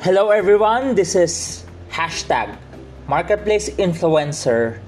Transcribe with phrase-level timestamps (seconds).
[0.00, 1.60] Hello everyone, this is
[1.92, 2.56] hashtag
[3.04, 4.80] Marketplace Influencer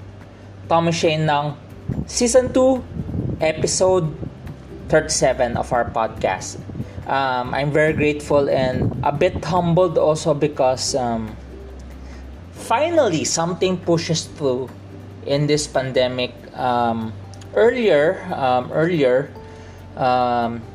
[0.65, 1.53] Tommy Shane ng
[2.09, 4.09] Season 2, Episode
[4.89, 6.57] 37 of our podcast.
[7.05, 11.37] Um, I'm very grateful and a bit humbled also because um,
[12.65, 14.65] finally something pushes through
[15.29, 16.33] in this pandemic.
[16.57, 17.13] Um,
[17.53, 19.29] earlier, um, earlier,
[19.93, 20.65] um,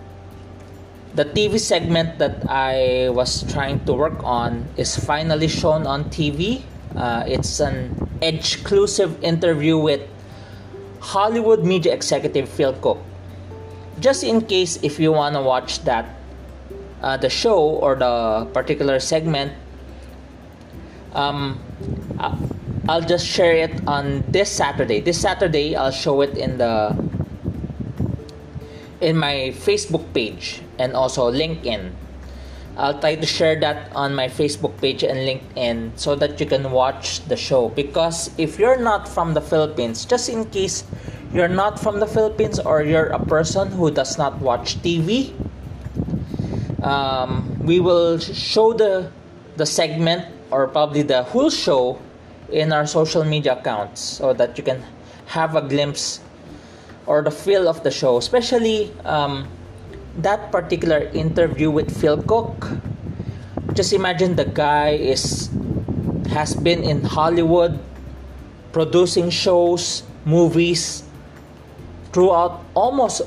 [1.14, 6.62] the TV segment that I was trying to work on is finally shown on TV.
[6.94, 10.00] Uh, it's an exclusive interview with
[11.00, 12.98] Hollywood media executive Phil Cook.
[14.00, 16.06] Just in case if you want to watch that,
[17.02, 19.52] uh, the show or the particular segment,
[21.14, 21.58] um,
[22.88, 25.00] I'll just share it on this Saturday.
[25.00, 26.96] This Saturday, I'll show it in the
[29.00, 31.92] in my Facebook page and also LinkedIn.
[32.76, 36.70] I'll try to share that on my Facebook page and LinkedIn so that you can
[36.70, 37.70] watch the show.
[37.70, 40.84] Because if you're not from the Philippines, just in case
[41.34, 45.34] you're not from the Philippines or you're a person who does not watch TV,
[46.82, 49.10] um, we will show the
[49.56, 51.98] the segment or probably the whole show
[52.50, 54.80] in our social media accounts so that you can
[55.26, 56.20] have a glimpse
[57.08, 59.48] or the feel of the show, especially um,
[60.20, 62.68] that particular interview with Phil Cook.
[63.72, 65.48] Just imagine the guy is
[66.28, 67.80] has been in Hollywood
[68.72, 71.02] producing shows, movies
[72.12, 73.22] throughout almost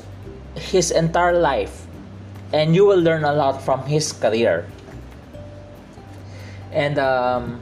[0.54, 1.86] his entire life
[2.52, 4.68] and you will learn a lot from his career.
[6.70, 7.60] And um,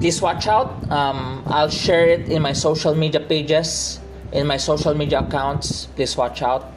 [0.00, 0.72] please watch out.
[0.90, 4.00] Um, I'll share it in my social media pages
[4.34, 5.86] in my social media accounts.
[5.96, 6.70] Please watch out.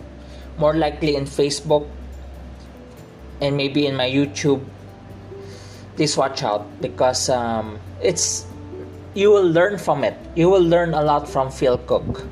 [0.57, 1.89] More likely in Facebook
[3.41, 4.63] and maybe in my YouTube.
[5.95, 8.45] Please watch out because um, it's
[9.13, 10.15] you will learn from it.
[10.35, 12.23] You will learn a lot from Phil Cook.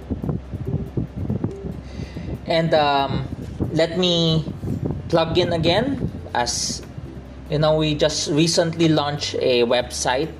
[2.46, 3.28] And um,
[3.74, 4.46] let me
[5.10, 6.82] plug in again as
[7.50, 10.32] you know we just recently launched a website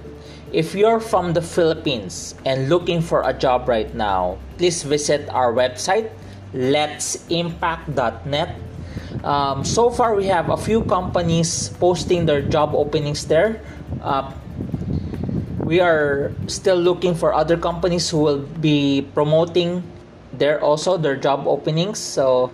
[0.56, 5.52] if you're from the Philippines and looking for a job right now, please visit our
[5.52, 6.08] website,
[6.56, 8.56] let'simpact.net.
[9.28, 13.60] Um, so far, we have a few companies posting their job openings there.
[14.00, 14.32] Uh,
[15.60, 19.84] we are still looking for other companies who will be promoting
[20.32, 22.00] there also their job openings.
[22.00, 22.50] So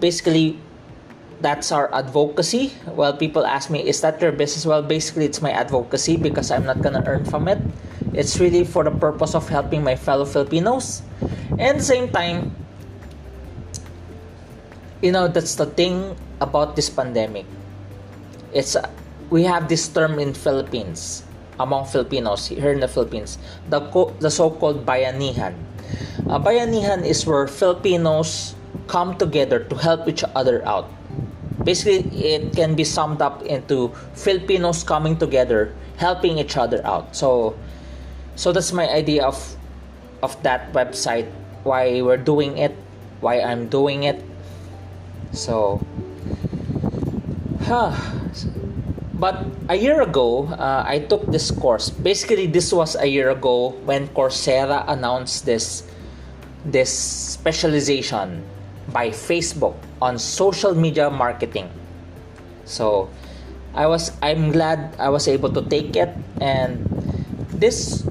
[0.00, 0.58] basically,
[1.40, 2.72] that's our advocacy.
[2.86, 4.64] Well, people ask me, is that your business?
[4.64, 7.58] Well, basically, it's my advocacy because I'm not gonna earn from it.
[8.14, 11.02] It's really for the purpose of helping my fellow Filipinos.
[11.52, 12.54] And at the same time,
[15.02, 17.44] you know, that's the thing about this pandemic.
[18.52, 18.88] It's uh,
[19.28, 21.24] we have this term in Philippines
[21.60, 23.36] among Filipinos here in the Philippines,
[23.68, 25.52] the co- the so-called bayanihan.
[26.28, 28.56] Uh, bayanihan is where Filipinos
[28.88, 30.88] come together to help each other out
[31.64, 37.16] basically it can be summed up into Filipinos coming together, helping each other out.
[37.16, 37.56] So
[38.34, 39.38] so that's my idea of
[40.22, 41.28] of that website,
[41.64, 42.74] why we're doing it,
[43.20, 44.22] why I'm doing it.
[45.32, 45.80] So
[47.64, 47.94] huh.
[49.16, 51.88] But a year ago, uh, I took this course.
[51.88, 55.88] Basically, this was a year ago when Coursera announced this
[56.68, 58.44] this specialization
[58.92, 61.70] by Facebook on social media marketing.
[62.64, 63.08] So
[63.74, 66.08] I was I'm glad I was able to take it
[66.40, 66.80] and
[67.52, 68.04] this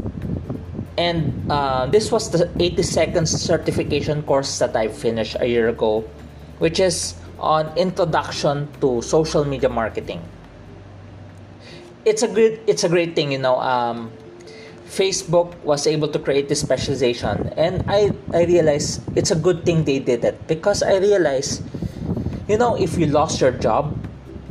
[0.97, 6.01] and uh, this was the 80 seconds certification course that I finished a year ago
[6.59, 10.21] which is on introduction to social media marketing
[12.05, 14.11] it's a good it's a great thing you know um,
[14.85, 17.51] Facebook was able to create this specialization.
[17.57, 20.47] And I, I realized it's a good thing they did it.
[20.47, 21.63] Because I realized
[22.47, 23.97] you know if you lost your job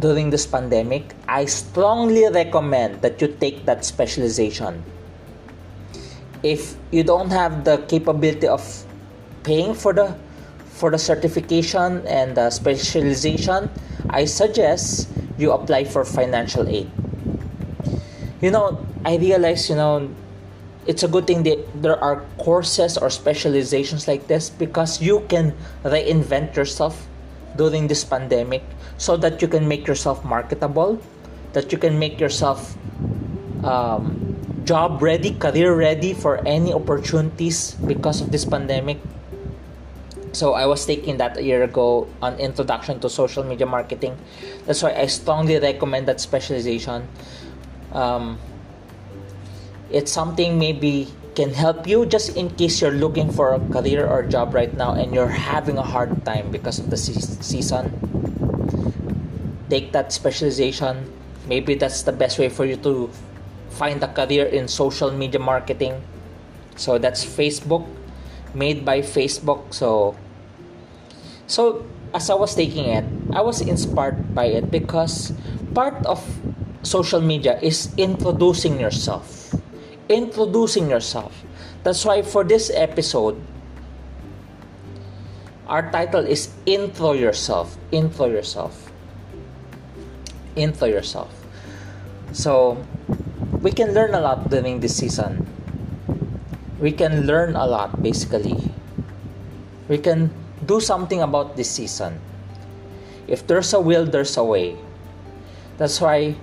[0.00, 4.82] during this pandemic I strongly recommend that you take that specialization.
[6.42, 8.60] If you don't have the capability of
[9.44, 10.18] paying for the
[10.66, 13.70] for the certification and the specialization
[14.10, 15.08] I suggest
[15.38, 16.90] you apply for financial aid.
[18.42, 20.10] You know I realize you know
[20.86, 25.54] it's a good thing that there are courses or specializations like this because you can
[25.84, 27.06] reinvent yourself
[27.56, 28.62] during this pandemic
[28.98, 31.00] so that you can make yourself marketable
[31.52, 32.76] that you can make yourself
[33.64, 38.98] um, job ready career ready for any opportunities because of this pandemic
[40.34, 44.18] So I was taking that a year ago on introduction to social media marketing.
[44.66, 47.06] That's why I strongly recommend that specialization.
[47.92, 48.38] Um,
[49.94, 51.06] it's something maybe
[51.38, 54.94] can help you just in case you're looking for a career or job right now
[54.94, 57.94] and you're having a hard time because of the season.
[59.70, 61.10] Take that specialization.
[61.46, 63.10] Maybe that's the best way for you to
[63.70, 66.02] find a career in social media marketing.
[66.74, 67.86] So that's facebook
[68.52, 69.74] made by facebook.
[69.74, 70.16] So
[71.46, 73.04] so as i was taking it
[73.34, 75.32] i was inspired by it because
[75.74, 76.22] part of
[76.82, 79.52] social media is introducing yourself
[80.08, 81.44] introducing yourself
[81.82, 83.40] that's why for this episode
[85.66, 88.84] our title is intro yourself intro yourself
[90.54, 91.34] Intro yourself.
[92.30, 92.78] So,
[93.58, 95.46] we can learn a lot during this season.
[96.78, 98.54] We can learn a lot basically.
[99.88, 100.30] We can
[100.66, 102.20] do something about this season.
[103.26, 104.76] If there's a will, there's a way.
[105.76, 106.36] That's why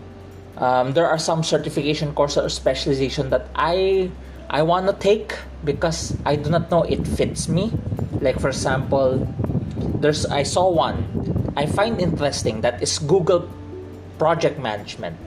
[0.61, 4.11] um, there are some certification courses or specialization that I
[4.49, 5.33] I want to take
[5.65, 7.73] because I do not know it fits me.
[8.21, 9.25] Like for example,
[9.99, 11.03] there's I saw one
[11.57, 13.49] I find interesting that is Google
[14.17, 15.17] project management.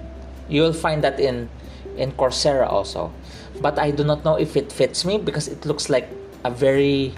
[0.48, 1.50] You will find that in
[1.96, 3.12] in Coursera also.
[3.60, 6.08] But I do not know if it fits me because it looks like
[6.44, 7.14] a very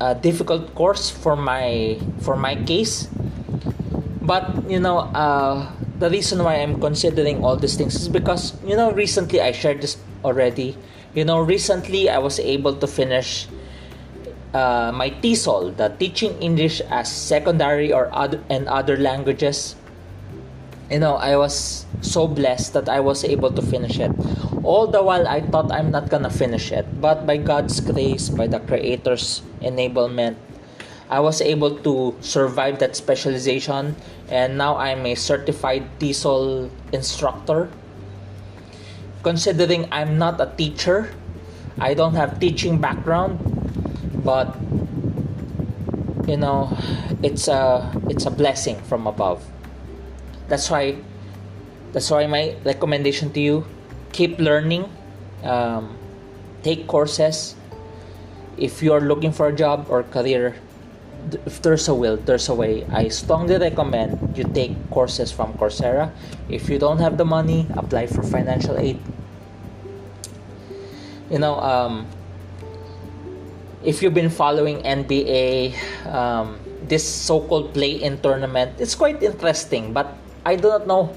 [0.00, 3.08] uh, difficult course for my for my case.
[4.22, 5.66] But you know, uh,
[5.98, 9.82] the reason why I'm considering all these things is because you know recently I shared
[9.82, 10.76] this already.
[11.14, 13.48] You know, recently I was able to finish
[14.52, 19.76] uh, my TESOL, the Teaching English as Secondary or other and other languages
[20.90, 24.12] you know, I was so blessed that I was able to finish it.
[24.62, 28.46] All the while, I thought I'm not gonna finish it, but by God's grace, by
[28.46, 30.36] the Creator's enablement,
[31.10, 33.96] I was able to survive that specialization,
[34.28, 37.70] and now I'm a certified TESOL instructor.
[39.22, 41.10] Considering I'm not a teacher,
[41.78, 43.38] I don't have teaching background,
[44.24, 44.54] but
[46.26, 46.70] you know,
[47.22, 49.42] it's a it's a blessing from above
[50.48, 50.96] that's why
[51.92, 53.66] that's why my recommendation to you
[54.12, 54.88] keep learning
[55.42, 55.96] um,
[56.62, 57.54] take courses
[58.56, 60.56] if you're looking for a job or career
[61.46, 62.84] if there's a will there's a way.
[62.92, 66.10] I strongly recommend you take courses from coursera.
[66.48, 69.00] If you don't have the money apply for financial aid.
[71.30, 72.06] You know um,
[73.82, 75.74] if you've been following nba
[76.06, 80.14] um, this so-called play-in tournament it's quite interesting but
[80.46, 81.10] I do not know.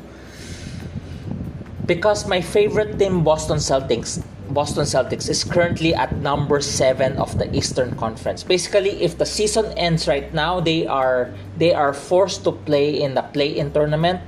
[1.86, 7.46] Because my favorite team Boston Celtics Boston Celtics is currently at number 7 of the
[7.56, 8.44] Eastern Conference.
[8.44, 13.14] Basically, if the season ends right now, they are they are forced to play in
[13.14, 14.22] the play-in tournament.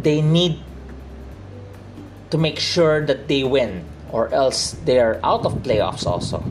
[0.00, 0.58] They need
[2.30, 6.42] to make sure that they win or else they are out of playoffs also.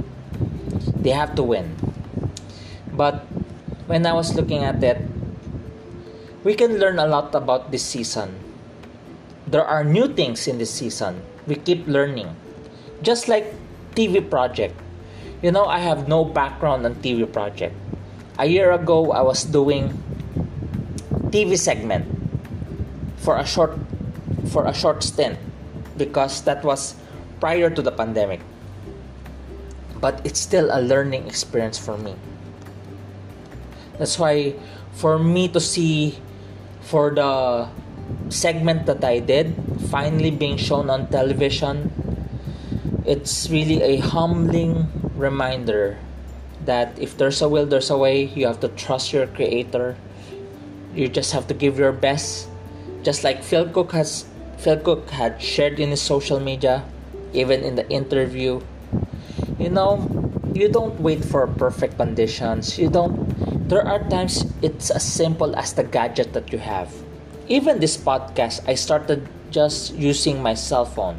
[0.95, 1.75] They have to win.
[2.93, 3.25] But
[3.87, 5.01] when I was looking at it,
[6.43, 8.37] we can learn a lot about this season.
[9.47, 11.23] There are new things in this season.
[11.47, 12.35] We keep learning.
[13.01, 13.53] Just like
[13.95, 14.75] TV project.
[15.41, 17.75] You know, I have no background on TV project.
[18.37, 19.95] A year ago, I was doing
[21.31, 22.07] TV segment
[23.17, 23.77] for a short
[24.49, 25.37] for a short stint
[25.97, 26.95] because that was
[27.39, 28.41] prior to the pandemic.
[29.99, 32.15] But it's still a learning experience for me.
[33.99, 34.55] That's why
[34.95, 36.17] for me to see
[36.81, 37.67] for the
[38.29, 39.55] segment that I did,
[39.89, 41.91] finally being shown on television,
[43.05, 45.97] it's really a humbling reminder
[46.65, 48.25] that if there's a will, there's a way.
[48.25, 49.97] You have to trust your creator.
[50.93, 52.47] You just have to give your best.
[53.03, 54.25] Just like Phil Cook has
[54.57, 56.83] Phil Cook had shared in his social media,
[57.33, 58.61] even in the interview.
[59.57, 60.03] You know,
[60.53, 62.77] you don't wait for perfect conditions.
[62.77, 63.15] You don't
[63.69, 66.91] there are times it's as simple as the gadget that you have.
[67.49, 71.17] Even this podcast, I started just using my cell phone.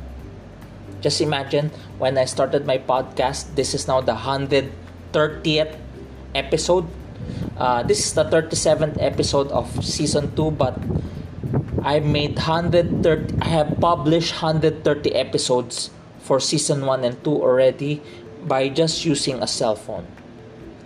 [1.02, 5.74] Just imagine when I started my podcast, this is now the 130th
[6.32, 6.86] episode.
[7.58, 10.78] Uh, this is the 37th episode of season 2, but
[11.82, 13.02] I made 130
[13.42, 15.90] I have published 130 episodes
[16.22, 18.02] for season 1 and 2 already
[18.46, 20.06] by just using a cell phone.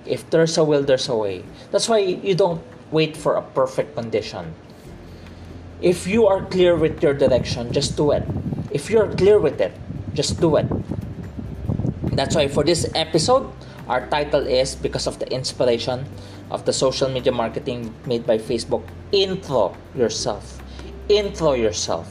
[0.07, 1.45] If there's a will, there's a way.
[1.71, 4.55] That's why you don't wait for a perfect condition.
[5.85, 8.25] If you are clear with your direction, just do it.
[8.73, 9.77] If you're clear with it,
[10.17, 10.65] just do it.
[12.17, 13.53] That's why for this episode
[13.85, 16.09] Our title is because of the inspiration
[16.51, 18.81] of the social media marketing made by Facebook.
[19.13, 20.63] Intro yourself.
[21.09, 22.09] Intro yourself.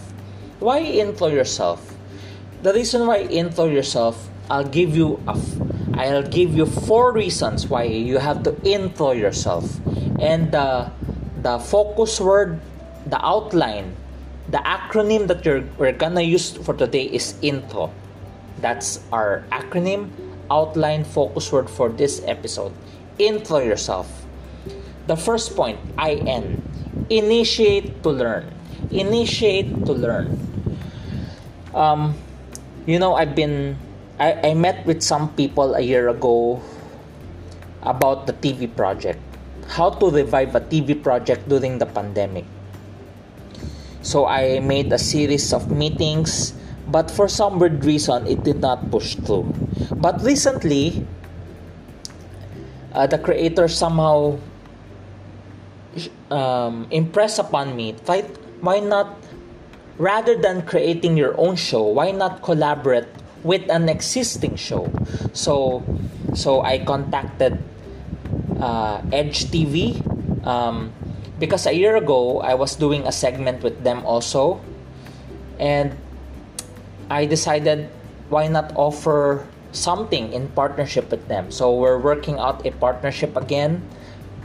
[0.60, 1.82] Why intro yourself?
[2.62, 5.34] The reason why intro yourself, I'll give you a
[5.98, 9.66] I'll give you four reasons why you have to intro yourself.
[10.22, 10.94] And the
[11.42, 12.62] the focus word,
[13.14, 13.94] the outline,
[14.50, 17.94] the acronym that you're, we're gonna use for today is intro.
[18.58, 20.10] That's our acronym,
[20.50, 22.74] outline, focus word for this episode.
[23.20, 24.10] Intro yourself.
[25.06, 26.58] The first point, IN.
[27.12, 28.50] Initiate to learn.
[28.90, 30.34] Initiate to learn.
[31.76, 32.18] Um,
[32.88, 33.78] you know, I've been,
[34.18, 36.64] I, I met with some people a year ago
[37.84, 39.22] about the TV project.
[39.68, 42.46] How to revive a TV project during the pandemic.
[44.04, 46.54] So I made a series of meetings,
[46.92, 49.48] but for some weird reason, it did not push through.
[49.96, 51.08] But recently,
[52.92, 54.40] uh, the creator somehow
[56.30, 57.96] um, impressed upon me.
[58.06, 58.22] Why,
[58.60, 59.16] why not,
[59.98, 63.08] rather than creating your own show, why not collaborate
[63.42, 64.92] with an existing show?
[65.32, 65.82] So,
[66.36, 67.58] so I contacted
[68.60, 69.96] uh, Edge TV.
[70.46, 70.92] Um,
[71.44, 74.64] because a year ago I was doing a segment with them also.
[75.60, 75.92] And
[77.12, 77.92] I decided
[78.32, 79.44] why not offer
[79.76, 81.52] something in partnership with them?
[81.52, 83.84] So we're working out a partnership again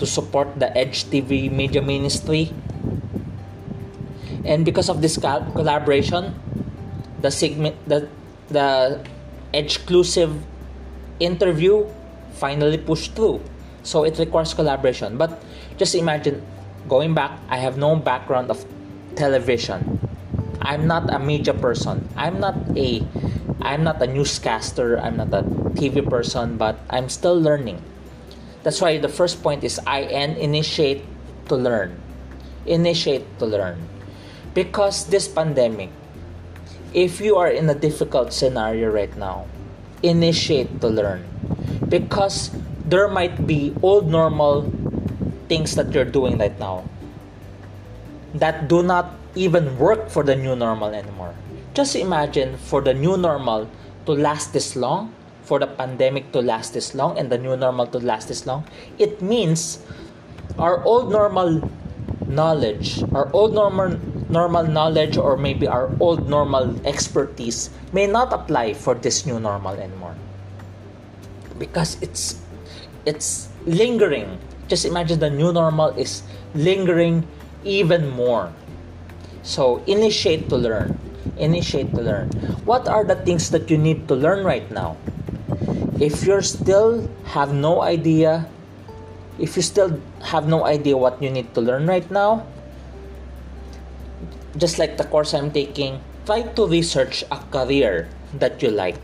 [0.02, 2.50] to support the Edge TV media ministry.
[4.42, 6.34] And because of this collaboration
[7.22, 8.10] the segment the
[8.50, 8.98] the
[9.54, 10.34] exclusive
[11.22, 11.86] interview
[12.34, 13.38] finally pushed through.
[13.86, 15.14] So it requires collaboration.
[15.14, 15.38] But
[15.78, 16.42] just imagine
[16.88, 18.64] going back, I have no background of
[19.14, 20.00] television.
[20.60, 22.08] I'm not a media person.
[22.16, 23.04] I'm not a
[23.60, 24.98] I'm not a newscaster.
[24.98, 25.42] I'm not a
[25.76, 27.82] TV person, but I'm still learning.
[28.62, 31.04] That's why the first point is I initiate
[31.48, 32.00] to learn.
[32.66, 33.88] Initiate to learn.
[34.54, 35.90] Because this pandemic,
[36.92, 39.46] if you are in a difficult scenario right now,
[40.02, 41.24] initiate to learn.
[41.88, 42.50] Because
[42.84, 44.62] there might be old normal
[45.48, 46.84] things that you're doing right now
[48.34, 51.34] that do not even work for the new normal anymore.
[51.74, 53.68] Just imagine for the new normal
[54.06, 55.12] to last this long,
[55.42, 58.64] for the pandemic to last this long, and the new normal to last this long.
[58.98, 59.80] It means
[60.58, 61.62] our old normal
[62.26, 68.74] knowledge, our old normal normal knowledge, or maybe our old normal expertise may not apply
[68.74, 70.16] for this new normal anymore
[71.58, 72.40] because it's
[73.04, 76.22] it's lingering just imagine the new normal is
[76.54, 77.26] lingering
[77.64, 78.52] even more.
[79.42, 81.00] So initiate to learn.
[81.36, 82.28] Initiate to learn.
[82.68, 84.96] What are the things that you need to learn right now?
[85.98, 88.46] If you still have no idea,
[89.38, 92.46] if you still have no idea what you need to learn right now,
[94.56, 99.00] just like the course I'm taking, try to research a career that you like.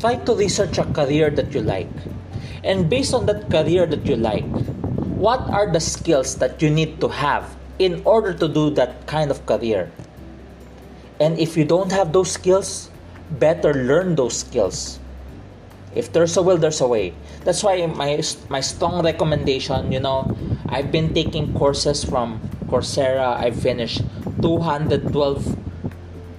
[0.00, 1.92] Try to research a career that you like
[2.64, 4.48] and based on that career that you like,
[5.20, 9.30] what are the skills that you need to have in order to do that kind
[9.30, 9.92] of career?
[11.20, 12.90] And if you don't have those skills,
[13.38, 14.98] better learn those skills.
[15.94, 17.14] If there's a will, there's a way.
[17.44, 18.18] That's why my
[18.48, 20.26] my strong recommendation, you know,
[20.66, 23.38] I've been taking courses from Coursera.
[23.38, 24.02] I finished
[24.42, 25.06] 212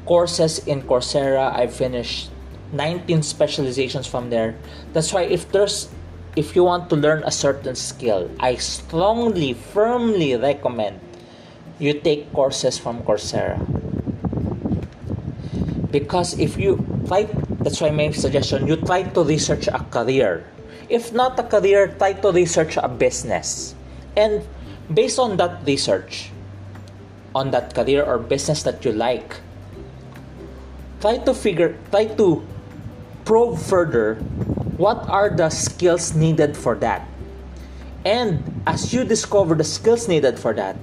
[0.06, 1.56] courses in Coursera.
[1.56, 2.30] I finished
[2.74, 4.60] 19 specializations from there.
[4.92, 5.88] That's why if there's
[6.36, 11.00] if you want to learn a certain skill, I strongly, firmly recommend
[11.80, 13.60] you take courses from Coursera.
[15.92, 17.24] Because if you try,
[17.64, 20.44] that's why my suggestion, you try to research a career.
[20.90, 23.76] If not a career, try to research a business.
[24.16, 24.44] And
[24.94, 26.32] based on that research,
[27.34, 29.40] on that career or business that you like,
[31.00, 32.44] try to figure, try to
[33.26, 34.16] probe further
[34.78, 37.08] what are the skills needed for that?
[38.06, 40.78] And as you discover the skills needed for that,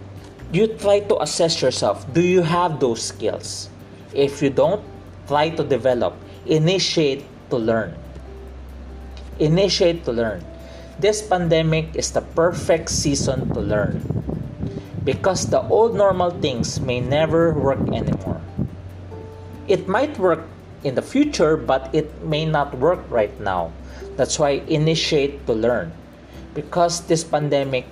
[0.51, 3.71] you try to assess yourself do you have those skills?
[4.13, 4.83] If you don't,
[5.29, 7.95] try to develop, initiate to learn.
[9.39, 10.45] Initiate to learn.
[10.99, 14.03] This pandemic is the perfect season to learn
[15.05, 18.41] because the old normal things may never work anymore.
[19.69, 20.45] It might work
[20.85, 23.73] in the future, but it may not work right now.
[24.17, 25.93] That's why initiate to learn.
[26.55, 27.87] Because this pandemic,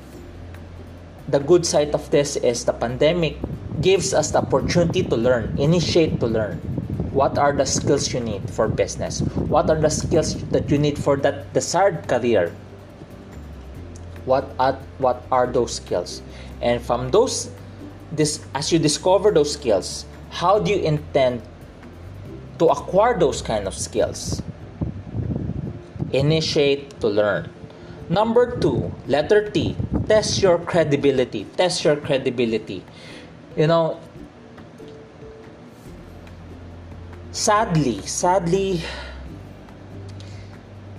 [1.28, 3.36] the good side of this is the pandemic
[3.80, 6.60] gives us the opportunity to learn, initiate to learn.
[7.10, 9.20] what are the skills you need for business
[9.50, 12.54] what are the skills that you need for that desired career
[14.24, 16.22] what are what are those skills
[16.62, 17.50] and from those
[18.12, 21.42] this as you discover those skills how do you intend
[22.60, 24.42] to acquire those kind of skills.
[26.12, 27.48] Initiate to learn.
[28.10, 29.74] Number 2 letter T
[30.06, 32.84] test your credibility test your credibility.
[33.56, 33.96] You know
[37.30, 38.82] sadly sadly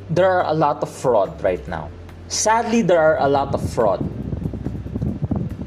[0.10, 1.92] there are a lot of fraud right now.
[2.28, 4.02] Sadly there are a lot of fraud.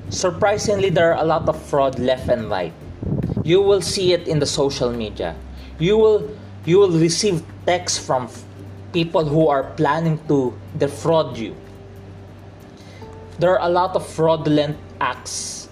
[0.09, 2.73] Surprisingly there are a lot of fraud left and right.
[3.45, 5.37] You will see it in the social media
[5.79, 6.31] you will
[6.65, 8.29] you will receive texts from
[8.93, 11.55] people who are planning to defraud you.
[13.39, 15.65] There are a lot of fraudulent acts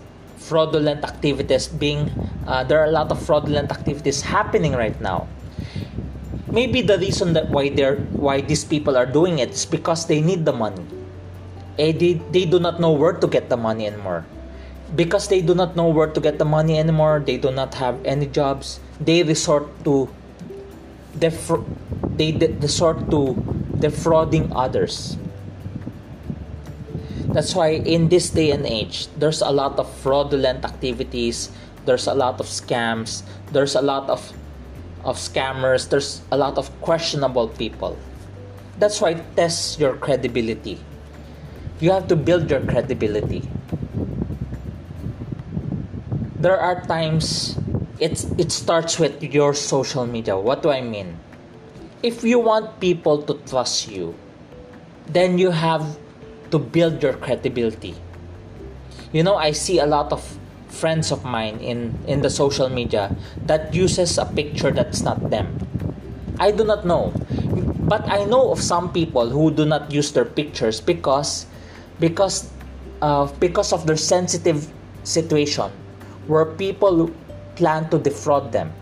[0.42, 2.10] fraudulent activities being
[2.46, 5.28] uh, there are a lot of fraudulent activities happening right now.
[6.50, 10.20] Maybe the reason that why they're why these people are doing it is because they
[10.20, 10.84] need the money.
[11.78, 14.26] Eh, they, they do not know where to get the money anymore.
[14.94, 17.96] Because they do not know where to get the money anymore they do not have
[18.04, 20.08] any jobs they resort to
[21.18, 21.64] defra-
[22.16, 23.34] they de- resort to
[23.78, 25.16] defrauding others.
[27.32, 31.50] That's why in this day and age there's a lot of fraudulent activities
[31.84, 34.20] there's a lot of scams there's a lot of
[35.04, 37.98] of scammers there's a lot of questionable people.
[38.78, 40.78] That's why test your credibility.
[41.80, 43.42] You have to build your credibility.
[46.38, 47.58] There are times
[48.02, 50.34] it's it starts with your social media.
[50.34, 51.22] What do i mean?
[52.02, 54.18] If you want people to trust you
[55.06, 55.86] then you have
[56.50, 57.94] to build your credibility.
[59.14, 60.18] You know i see a lot of
[60.66, 63.14] friends of mine in in the social media
[63.46, 65.54] that uses a picture that's not them.
[66.42, 67.14] I do not know.
[67.86, 71.46] But i know of some people who do not use their pictures because
[72.02, 72.50] because
[72.98, 74.66] uh, because of their sensitive
[75.06, 75.70] situation
[76.26, 77.10] where people
[77.62, 78.74] plan to defraud them.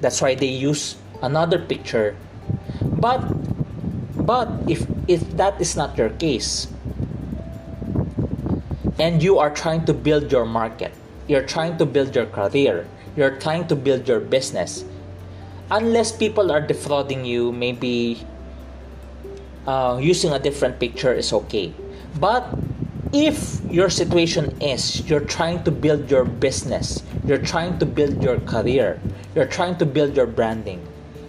[0.00, 2.16] That's why they use another picture.
[2.80, 3.20] But
[4.24, 6.72] but if if that is not your case
[8.96, 10.96] and you are trying to build your market,
[11.28, 14.88] you're trying to build your career, you're trying to build your business,
[15.68, 18.24] unless people are defrauding you, maybe
[19.68, 21.76] uh, using a different picture is okay.
[22.16, 22.48] But
[23.12, 28.38] if your situation is you're trying to build your business, you're trying to build your
[28.40, 29.00] career,
[29.34, 30.86] you're trying to build your branding,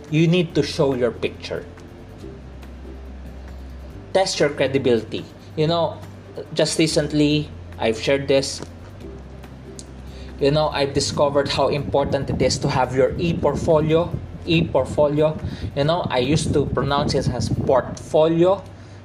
[0.09, 1.65] you need to show your picture.
[4.13, 5.23] Test your credibility.
[5.55, 5.97] You know,
[6.53, 8.61] just recently I've shared this.
[10.39, 14.11] You know, I've discovered how important it is to have your e portfolio.
[14.45, 15.37] E portfolio.
[15.75, 18.63] You know, I used to pronounce it as portfolio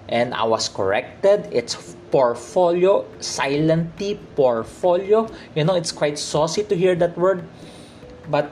[0.08, 1.48] and I was corrected.
[1.52, 5.28] It's portfolio, silent T, portfolio.
[5.54, 7.44] You know, it's quite saucy to hear that word.
[8.30, 8.50] But,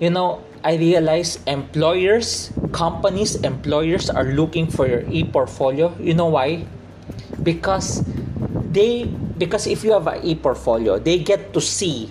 [0.00, 5.94] you know, I realize employers, companies, employers are looking for your e-portfolio.
[5.98, 6.66] You know why?
[7.42, 8.06] Because
[8.70, 9.04] they
[9.38, 12.10] because if you have an e-portfolio, they get to see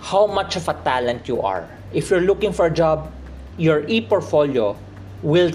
[0.00, 1.68] how much of a talent you are.
[1.92, 3.12] If you're looking for a job,
[3.56, 4.76] your e-portfolio
[5.22, 5.52] will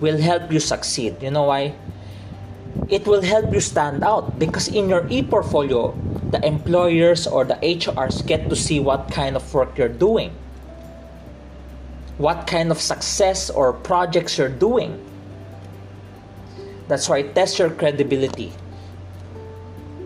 [0.00, 1.22] will help you succeed.
[1.22, 1.74] You know why?
[2.88, 5.94] it will help you stand out because in your e-portfolio
[6.30, 10.30] the employers or the HRs get to see what kind of work you're doing
[12.18, 14.98] what kind of success or projects you're doing
[16.88, 18.52] that's why test your credibility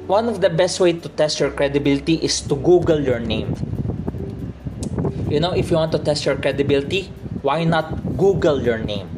[0.07, 3.57] one of the best way to test your credibility is to google your name
[5.30, 9.13] you know if you want to test your credibility why not google your name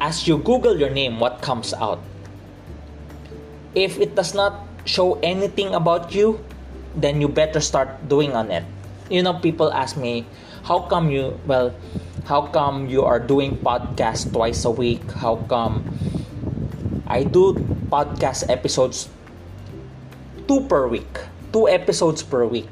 [0.00, 2.00] as you Google your name, what comes out?
[3.74, 6.40] If it does not show anything about you,
[6.96, 8.64] then you better start doing on it.
[9.08, 10.26] You know, people ask me,
[10.64, 11.74] how come you, well,
[12.24, 15.04] how come you are doing podcast twice a week?
[15.12, 15.84] How come
[17.06, 17.54] I do
[17.88, 19.08] podcast episodes
[20.46, 21.08] two per week,
[21.52, 22.68] two episodes per week?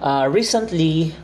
[0.00, 1.14] Uh, recently,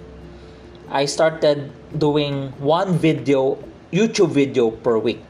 [0.90, 3.58] I started doing one video
[3.90, 5.22] YouTube video per week.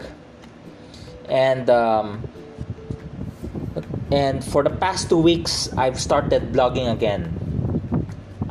[1.29, 2.21] And um,
[4.13, 7.33] and for the past two weeks, I've started blogging again.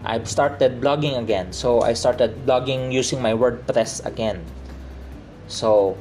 [0.02, 1.54] I've started blogging again.
[1.54, 4.42] So I started blogging using my WordPress again.
[5.46, 5.94] So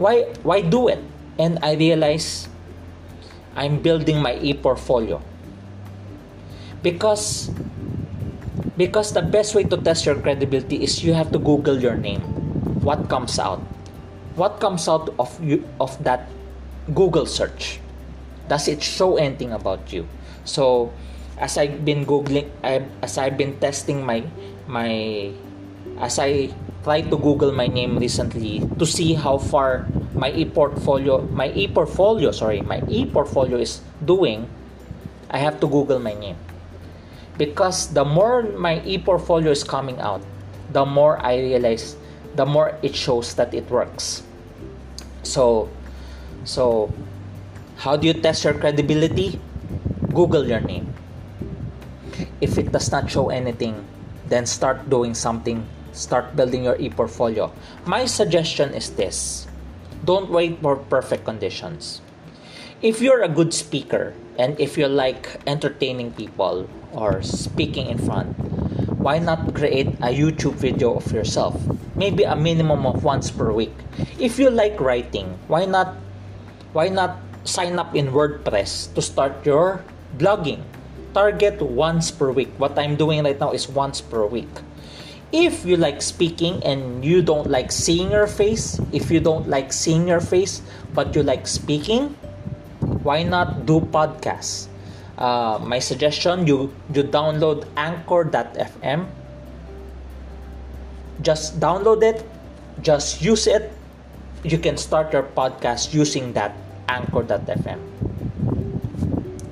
[0.00, 1.04] why why do it?
[1.36, 2.48] And I realize
[3.56, 5.20] I'm building my e-portfolio.
[6.80, 7.52] Because
[8.80, 12.39] because the best way to test your credibility is you have to google your name
[12.82, 13.60] what comes out.
[14.36, 16.28] What comes out of you of that
[16.94, 17.80] google search?
[18.48, 20.06] Does it show anything about you?
[20.44, 20.92] So
[21.40, 24.22] as i've been googling I, as i've been testing my
[24.68, 25.32] my
[25.98, 26.52] as i
[26.84, 32.60] tried to google my name recently to see how far my e-portfolio my e-portfolio sorry
[32.60, 34.48] my e-portfolio is doing
[35.30, 36.36] i have to google my name.
[37.40, 40.20] Because the more my e-portfolio is coming out
[40.72, 41.96] the more i realize
[42.36, 44.22] the more it shows that it works.
[45.22, 45.68] So
[46.44, 46.92] so
[47.78, 49.40] how do you test your credibility?
[50.12, 50.92] Google your name.
[52.40, 53.86] If it does not show anything
[54.30, 55.66] then start doing something.
[55.92, 57.52] Start building your e-portfolio.
[57.84, 59.46] My suggestion is this.
[60.06, 62.00] Don't wait for perfect conditions.
[62.80, 68.38] If you're a good speaker and if you like entertaining people or speaking in front,
[69.00, 71.56] why not create a YouTube video of yourself?
[71.96, 73.72] Maybe a minimum of once per week.
[74.20, 75.96] If you like writing, why not
[76.76, 79.80] why not sign up in WordPress to start your
[80.20, 80.60] blogging?
[81.16, 82.52] Target once per week.
[82.60, 84.52] What I'm doing right now is once per week.
[85.32, 89.72] If you like speaking and you don't like seeing your face, if you don't like
[89.72, 90.60] seeing your face
[90.92, 92.12] but you like speaking,
[93.02, 94.69] why not do podcasts?
[95.20, 99.04] Uh, my suggestion you you download anchor.fm
[101.20, 102.24] just download it
[102.80, 103.70] just use it.
[104.42, 106.56] You can start your podcast using that
[106.88, 107.76] anchor.fm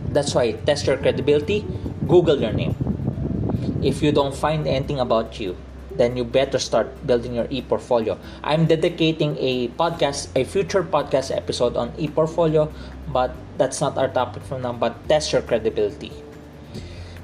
[0.08, 1.66] that's why test your credibility
[2.08, 2.74] google your name.
[3.82, 5.56] If you don't find anything about you
[5.98, 8.16] then you better start building your e-portfolio.
[8.42, 12.72] I'm dedicating a podcast, a future podcast episode on e-portfolio,
[13.12, 16.12] but that's not our topic for now, but test your credibility.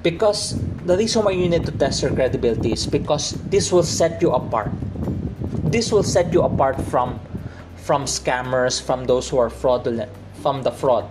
[0.02, 4.20] Because the reason why you need to test your credibility is because this will set
[4.20, 4.70] you apart.
[5.64, 7.18] This will set you apart from
[7.84, 11.08] from scammers, from those who are fraudulent, from the fraud.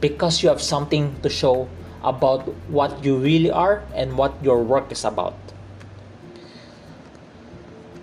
[0.00, 1.68] Because you have something to show
[2.02, 5.36] about what you really are and what your work is about.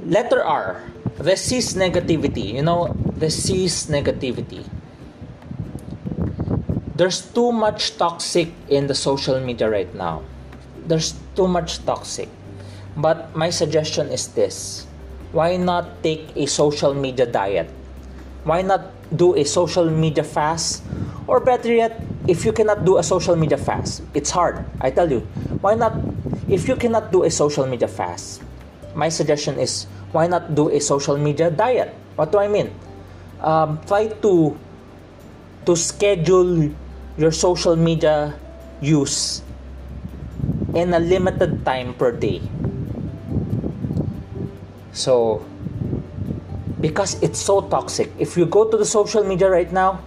[0.06, 0.82] Letter R,
[1.20, 2.54] resist negativity.
[2.54, 4.66] You know, resist negativity.
[6.96, 10.24] There's too much toxic in the social media right now.
[10.88, 12.28] There's too much toxic.
[12.98, 14.88] But my suggestion is this
[15.32, 17.70] why not take a social media diet?
[18.44, 20.84] Why not do a social media fast?
[21.28, 24.66] Or better yet, if you cannot do a social media fast, it's hard.
[24.82, 25.22] I tell you,
[25.64, 25.96] why not?
[26.50, 28.44] If you cannot do a social media fast,
[28.94, 31.96] my suggestion is why not do a social media diet?
[32.20, 32.76] What do I mean?
[33.40, 34.58] Um, try to
[35.72, 36.68] to schedule
[37.16, 38.36] your social media
[38.84, 39.42] use
[40.76, 42.44] in a limited time per day.
[44.92, 45.46] So,
[46.82, 48.12] because it's so toxic.
[48.20, 50.04] If you go to the social media right now,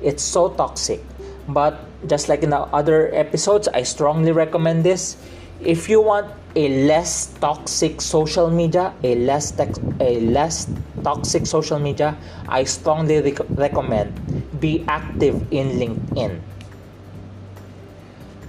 [0.00, 1.04] it's so toxic.
[1.48, 1.76] But
[2.08, 5.20] just like in the other episodes, I strongly recommend this.
[5.60, 10.64] If you want a less toxic social media, a less tex- a less
[11.04, 12.16] toxic social media,
[12.48, 14.16] I strongly rec- recommend
[14.60, 16.40] be active in LinkedIn.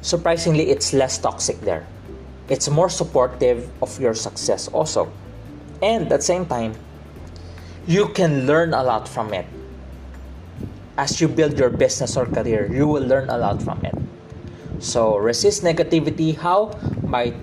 [0.02, 1.86] Surprisingly, it's less toxic there.
[2.48, 5.12] It's more supportive of your success also.
[5.82, 6.74] And at the same time,
[7.86, 9.46] you can learn a lot from it.
[10.98, 13.96] As you build your business or career, you will learn a lot from it.
[14.80, 16.36] So resist negativity.
[16.36, 16.76] How?
[17.04, 17.34] By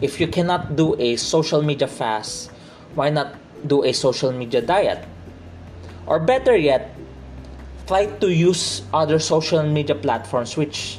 [0.00, 2.50] if you cannot do a social media fast,
[2.94, 3.34] why not
[3.66, 5.02] do a social media diet?
[6.06, 6.93] Or better yet,
[7.86, 10.98] try to use other social media platforms which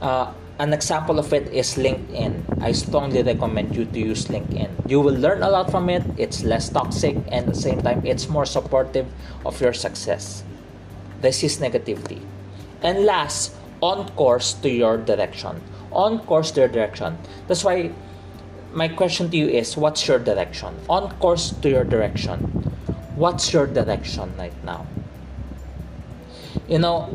[0.00, 2.62] uh, an example of it is LinkedIn.
[2.62, 4.88] I strongly recommend you to use LinkedIn.
[4.88, 6.02] You will learn a lot from it.
[6.16, 9.06] It's less toxic and at the same time it's more supportive
[9.44, 10.44] of your success.
[11.20, 12.20] This is negativity.
[12.82, 15.60] And last, on course to your direction.
[15.90, 17.18] On course to your direction.
[17.48, 17.90] That's why
[18.72, 20.74] my question to you is what's your direction?
[20.88, 22.38] On course to your direction.
[23.16, 24.86] What's your direction right now?
[26.68, 27.12] You know,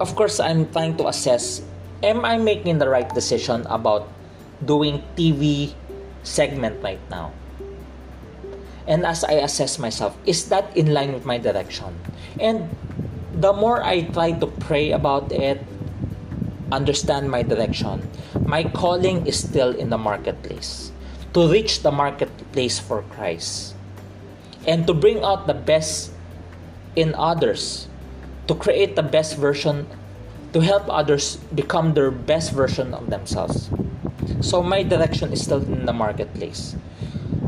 [0.00, 1.62] of course, I'm trying to assess
[2.02, 4.08] am I making the right decision about
[4.64, 5.72] doing TV
[6.22, 7.32] segment right now?
[8.86, 11.94] And as I assess myself, is that in line with my direction?
[12.40, 12.68] And
[13.32, 15.62] the more I try to pray about it,
[16.72, 18.08] understand my direction,
[18.44, 20.92] my calling is still in the marketplace
[21.34, 23.74] to reach the marketplace for Christ
[24.66, 26.10] and to bring out the best
[27.00, 27.88] in others,
[28.46, 29.88] to create the best version
[30.52, 33.70] to help others become their best version of themselves.
[34.40, 36.76] So my direction is still in the marketplace.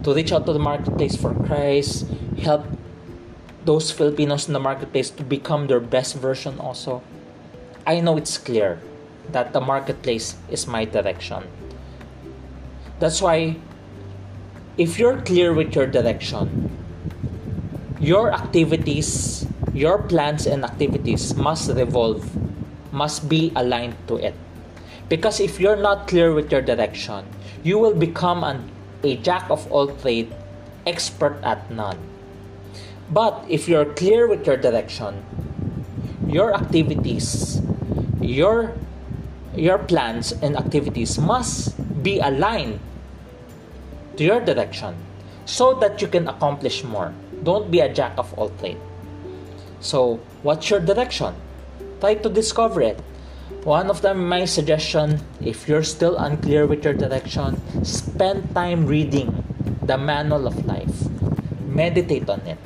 [0.05, 2.07] To reach out to the marketplace for Christ,
[2.39, 2.65] help
[3.65, 7.03] those Filipinos in the marketplace to become their best version also.
[7.87, 8.81] I know it's clear
[9.31, 11.45] that the marketplace is my direction.
[12.99, 13.57] That's why
[14.79, 16.71] if you're clear with your direction,
[18.03, 22.27] your activities, your plans and activities must revolve,
[22.91, 24.35] must be aligned to it.
[25.09, 27.25] Because if you're not clear with your direction,
[27.63, 28.69] you will become an,
[29.05, 30.35] a jack of all trade,
[30.85, 31.97] expert at none.
[33.09, 35.23] But if you're clear with your direction,
[36.27, 37.63] your activities,
[38.21, 38.75] your
[39.55, 42.81] your plans and activities must be aligned
[44.17, 44.97] to your direction
[45.45, 47.13] so that you can accomplish more.
[47.43, 48.81] Don't be a jack of all trades.
[49.81, 51.35] So, what's your direction?
[52.01, 53.01] Try to discover it.
[53.65, 59.43] One of them, my suggestion, if you're still unclear with your direction, spend time reading
[59.83, 61.11] the manual of life.
[61.67, 62.59] Meditate on it.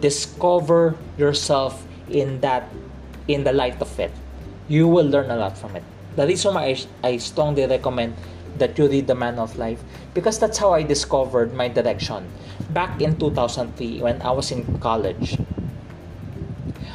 [0.00, 2.68] Discover yourself in that,
[3.28, 4.12] in the light of it.
[4.68, 5.84] You will learn a lot from it.
[6.16, 8.16] The reason why I, I strongly recommend
[8.58, 9.82] that you read the Man of life
[10.14, 12.26] because that's how I discovered my direction
[12.70, 15.38] back in 2003 when I was in college.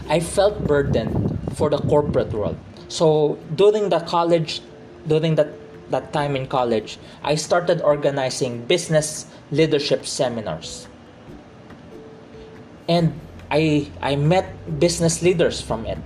[0.09, 2.57] I felt burdened for the corporate world.
[2.89, 4.61] So during the college,
[5.07, 5.49] during that
[5.89, 10.87] that time in college, I started organizing business leadership seminars.
[12.87, 13.13] And
[13.51, 14.49] I I met
[14.79, 15.97] business leaders from it.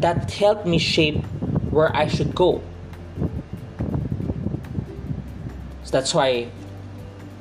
[0.00, 1.24] That helped me shape
[1.70, 2.60] where I should go
[5.86, 6.50] So that's why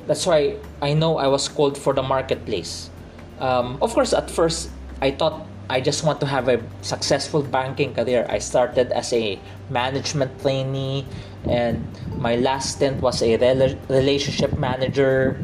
[0.05, 2.93] that's why I know I was called for the marketplace.
[3.41, 4.69] Um, of course, at first
[5.01, 8.29] I thought I just want to have a successful banking career.
[8.29, 9.41] I started as a
[9.73, 11.09] management trainee,
[11.49, 11.81] and
[12.21, 15.41] my last stint was a rel- relationship manager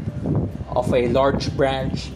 [0.70, 2.14] of a large branch.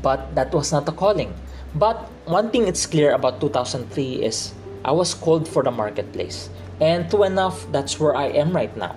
[0.00, 1.34] But that was not a calling.
[1.74, 4.54] But one thing it's clear about 2003 is
[4.86, 6.48] I was called for the marketplace.
[6.80, 8.94] And true enough, that's where I am right now.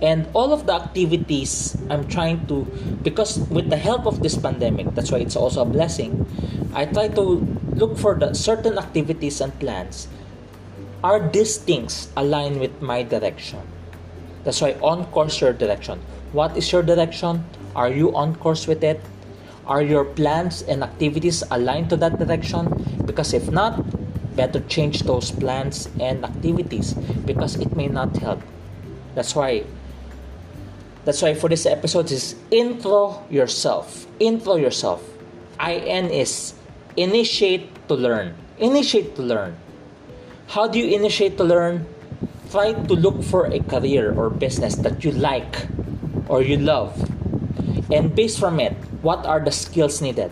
[0.00, 2.64] And all of the activities I'm trying to,
[3.04, 6.24] because with the help of this pandemic, that's why it's also a blessing,
[6.72, 7.44] I try to
[7.76, 10.08] look for the certain activities and plans.
[11.04, 13.60] Are these things aligned with my direction?
[14.44, 16.00] That's why on course your direction.
[16.32, 17.44] What is your direction?
[17.76, 19.04] Are you on course with it?
[19.66, 22.72] Are your plans and activities aligned to that direction?
[23.04, 23.84] Because if not,
[24.36, 28.40] better change those plans and activities because it may not help.
[29.14, 29.64] That's why
[31.04, 34.06] that's why for this episode is intro yourself.
[34.20, 35.02] Intro yourself.
[35.60, 36.54] In is
[36.96, 38.34] initiate to learn.
[38.58, 39.56] Initiate to learn.
[40.48, 41.86] How do you initiate to learn?
[42.50, 45.66] Try to look for a career or business that you like
[46.28, 46.92] or you love.
[47.90, 50.30] And based from it what are the skills needed?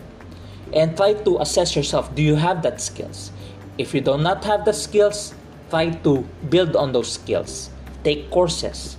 [0.73, 3.31] And try to assess yourself do you have that skills
[3.79, 5.33] if you do not have the skills,
[5.71, 7.71] try to build on those skills.
[8.03, 8.97] Take courses,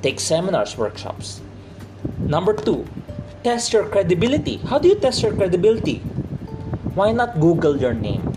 [0.00, 1.42] take seminars, workshops.
[2.18, 2.88] Number two,
[3.44, 4.56] test your credibility.
[4.64, 5.98] How do you test your credibility?
[6.96, 8.32] Why not Google your name?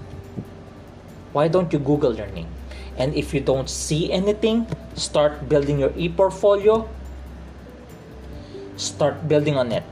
[1.31, 2.51] Why don't you Google your name?
[2.97, 6.87] And if you don't see anything, start building your e portfolio.
[8.75, 9.83] Start building on it.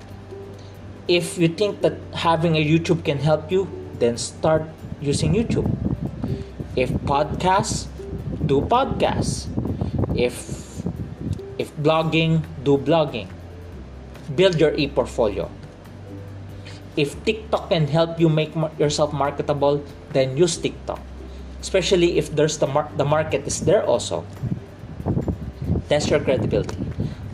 [1.08, 3.68] If you think that having a YouTube can help you,
[4.00, 4.64] then start
[5.00, 5.68] using YouTube
[6.76, 7.86] if podcasts
[8.46, 9.46] do podcasts.
[10.18, 10.36] If
[11.58, 13.30] if blogging do blogging.
[14.36, 15.50] Build your e-portfolio.
[16.98, 19.84] If tiktok can help you make yourself marketable
[20.14, 21.00] then use tiktok.
[21.62, 24.26] Especially if there's the, mar- the market is there also.
[25.88, 26.78] Test your credibility.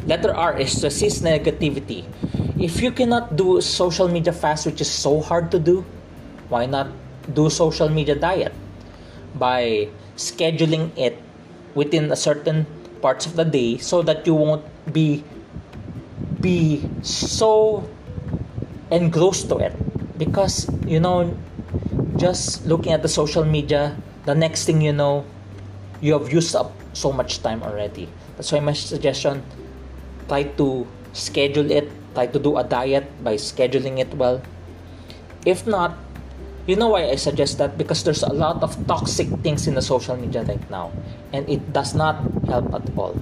[0.06, 2.06] Letter r is to resist negativity.
[2.60, 5.86] If you cannot do social media fast which is so hard to do
[6.50, 6.92] why not
[7.34, 8.52] do social media diet
[9.36, 11.18] by scheduling it
[11.76, 12.66] within a certain
[13.02, 15.24] parts of the day so that you won't be
[16.40, 17.84] be so
[18.92, 19.74] engrossed to it.
[20.18, 21.36] Because you know
[22.18, 25.24] just looking at the social media the next thing you know
[26.02, 28.10] you have used up so much time already.
[28.36, 29.44] That's why my suggestion
[30.28, 34.42] try to schedule it try to do a diet by scheduling it well.
[35.46, 35.96] If not
[36.70, 37.78] you know why I suggest that?
[37.78, 40.92] Because there's a lot of toxic things in the social media right now,
[41.34, 43.18] and it does not help at all.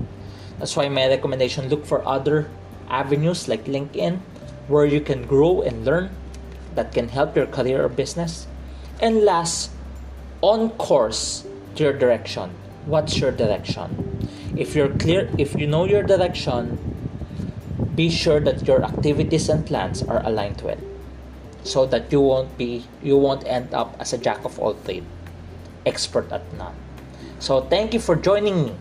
[0.59, 2.49] That's why my recommendation look for other
[2.89, 4.19] avenues like LinkedIn
[4.67, 6.11] where you can grow and learn
[6.75, 8.47] that can help your career or business.
[8.99, 9.71] And last,
[10.41, 12.51] on course to your direction.
[12.85, 14.27] What's your direction?
[14.57, 16.79] If you're clear, if you know your direction,
[17.95, 20.79] be sure that your activities and plans are aligned to it
[21.67, 25.03] so that you won't be you won't end up as a jack of all trade
[25.85, 26.73] expert at none
[27.39, 28.73] so thank you for joining me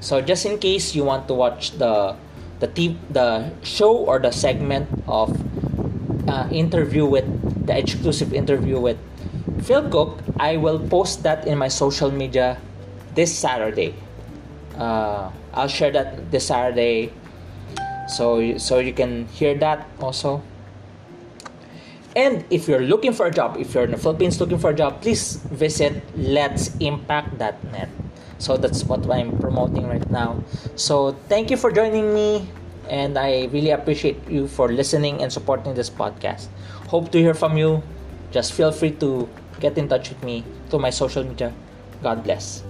[0.00, 2.14] so just in case you want to watch the
[2.60, 5.30] the t- the show or the segment of
[6.28, 7.26] uh, interview with
[7.66, 8.98] the exclusive interview with
[9.62, 12.58] Phil Cook, I will post that in my social media
[13.14, 13.94] this Saturday.
[14.76, 17.12] Uh, I'll share that this Saturday,
[18.08, 20.42] so so you can hear that also.
[22.18, 24.74] And if you're looking for a job, if you're in the Philippines looking for a
[24.74, 27.88] job, please visit Let's Impact.net.
[28.42, 30.42] So that's what I'm promoting right now.
[30.74, 32.50] So thank you for joining me,
[32.90, 36.50] and I really appreciate you for listening and supporting this podcast.
[36.90, 37.86] Hope to hear from you.
[38.32, 39.28] Just feel free to
[39.60, 41.54] get in touch with me through my social media.
[42.02, 42.66] God bless.